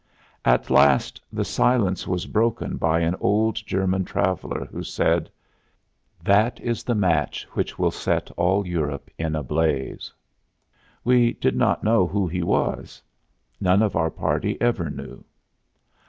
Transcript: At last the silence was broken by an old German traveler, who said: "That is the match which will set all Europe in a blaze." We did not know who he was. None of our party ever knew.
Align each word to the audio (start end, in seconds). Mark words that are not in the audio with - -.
At 0.43 0.71
last 0.71 1.21
the 1.31 1.45
silence 1.45 2.07
was 2.07 2.25
broken 2.25 2.77
by 2.77 3.01
an 3.01 3.13
old 3.19 3.57
German 3.63 4.03
traveler, 4.03 4.65
who 4.71 4.81
said: 4.81 5.29
"That 6.23 6.59
is 6.59 6.81
the 6.83 6.95
match 6.95 7.43
which 7.51 7.77
will 7.77 7.91
set 7.91 8.31
all 8.31 8.65
Europe 8.65 9.11
in 9.19 9.35
a 9.35 9.43
blaze." 9.43 10.11
We 11.03 11.33
did 11.33 11.55
not 11.55 11.83
know 11.83 12.07
who 12.07 12.25
he 12.27 12.41
was. 12.41 13.03
None 13.59 13.83
of 13.83 13.95
our 13.95 14.09
party 14.09 14.59
ever 14.59 14.89
knew. 14.89 15.23